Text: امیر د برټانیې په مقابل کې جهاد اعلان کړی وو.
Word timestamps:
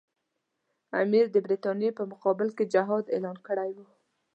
امیر 1.01 1.25
د 1.31 1.37
برټانیې 1.45 1.91
په 1.97 2.03
مقابل 2.11 2.47
کې 2.57 2.69
جهاد 2.73 3.05
اعلان 3.15 3.37
کړی 3.47 3.69
وو. 3.75 3.85